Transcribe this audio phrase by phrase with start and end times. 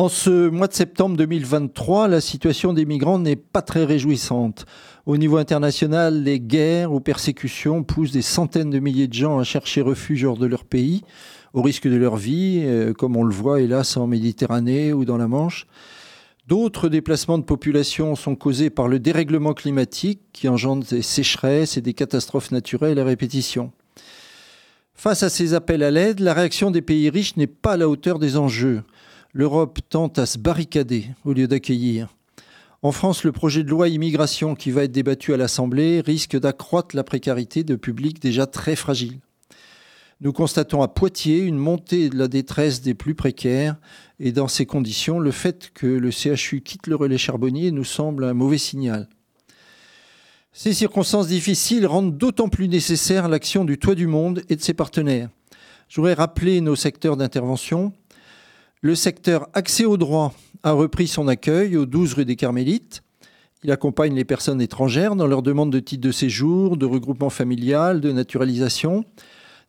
[0.00, 4.64] En ce mois de septembre 2023, la situation des migrants n'est pas très réjouissante.
[5.04, 9.44] Au niveau international, les guerres ou persécutions poussent des centaines de milliers de gens à
[9.44, 11.02] chercher refuge hors de leur pays,
[11.52, 15.18] au risque de leur vie, euh, comme on le voit hélas en Méditerranée ou dans
[15.18, 15.66] la Manche.
[16.46, 21.82] D'autres déplacements de population sont causés par le dérèglement climatique qui engendre des sécheresses et
[21.82, 23.70] des catastrophes naturelles à répétition.
[24.94, 27.88] Face à ces appels à l'aide, la réaction des pays riches n'est pas à la
[27.90, 28.82] hauteur des enjeux
[29.32, 32.08] l'Europe tente à se barricader au lieu d'accueillir.
[32.82, 36.96] En France, le projet de loi immigration qui va être débattu à l'Assemblée risque d'accroître
[36.96, 39.20] la précarité de publics déjà très fragiles.
[40.22, 43.76] Nous constatons à Poitiers une montée de la détresse des plus précaires
[44.18, 48.24] et dans ces conditions, le fait que le CHU quitte le relais charbonnier nous semble
[48.24, 49.08] un mauvais signal.
[50.52, 54.74] Ces circonstances difficiles rendent d'autant plus nécessaire l'action du Toit du Monde et de ses
[54.74, 55.30] partenaires.
[55.88, 57.92] Je voudrais rappeler nos secteurs d'intervention.
[58.82, 63.02] Le secteur accès au droit a repris son accueil au 12 rue des Carmélites.
[63.62, 68.00] Il accompagne les personnes étrangères dans leur demande de titre de séjour, de regroupement familial,
[68.00, 69.04] de naturalisation.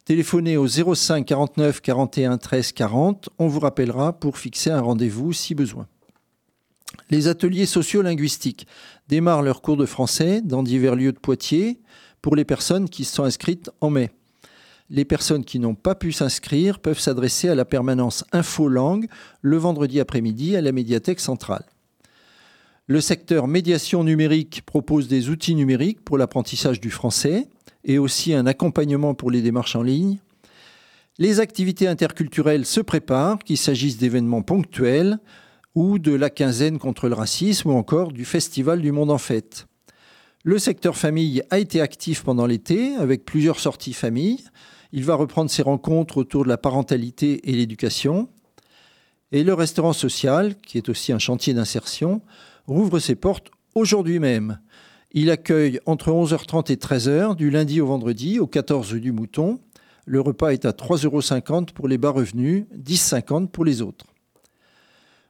[0.06, 3.30] Téléphonez au 05 49 41 13 40.
[3.38, 5.88] On vous rappellera pour fixer un rendez-vous si besoin.
[7.10, 8.66] Les ateliers sociolinguistiques
[9.10, 11.82] démarrent leur cours de français dans divers lieux de Poitiers
[12.22, 14.10] pour les personnes qui sont inscrites en mai
[14.92, 19.08] les personnes qui n'ont pas pu s'inscrire peuvent s'adresser à la permanence Infolangue
[19.42, 21.64] le vendredi après-midi à la médiathèque centrale.
[22.88, 27.48] Le secteur médiation numérique propose des outils numériques pour l'apprentissage du français
[27.86, 30.18] et aussi un accompagnement pour les démarches en ligne.
[31.18, 35.20] Les activités interculturelles se préparent, qu'il s'agisse d'événements ponctuels
[35.74, 39.68] ou de la quinzaine contre le racisme ou encore du Festival du Monde en Fête.
[40.44, 44.44] Le secteur famille a été actif pendant l'été avec plusieurs sorties famille
[44.94, 48.30] il va reprendre ses rencontres autour de la parentalité et l'éducation.
[49.32, 52.22] Et le restaurant social, qui est aussi un chantier d'insertion,
[52.68, 54.60] rouvre ses portes aujourd'hui même.
[55.14, 59.60] Il accueille entre 11h30 et 13h du lundi au vendredi au 14 du Mouton.
[60.06, 64.06] Le repas est à 3,50 euros pour les bas revenus, 10,50 pour les autres.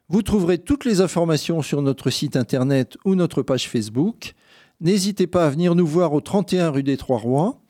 [0.10, 4.34] Vous trouverez toutes les informations sur notre site internet ou notre page Facebook.
[4.82, 7.62] N'hésitez pas à venir nous voir au 31 rue des Trois Rois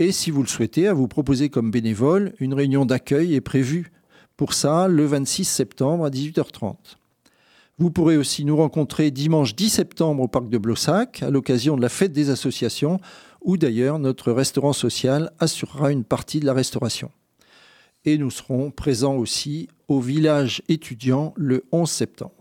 [0.00, 3.92] et si vous le souhaitez, à vous proposer comme bénévole, une réunion d'accueil est prévue
[4.38, 6.74] pour ça le 26 septembre à 18h30.
[7.78, 11.82] Vous pourrez aussi nous rencontrer dimanche 10 septembre au parc de Blossac à l'occasion de
[11.82, 12.98] la fête des associations
[13.42, 17.10] où d'ailleurs notre restaurant social assurera une partie de la restauration.
[18.06, 22.32] Et nous serons présents aussi au village étudiant le 11 septembre.